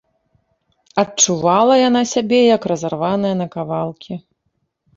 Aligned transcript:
Адчувала 1.01 1.75
яна 1.89 2.01
сябе, 2.13 2.41
як 2.55 2.61
разарваная 2.73 3.35
на 3.45 3.51
кавалкі. 3.55 4.13